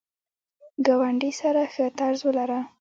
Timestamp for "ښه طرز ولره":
1.73-2.59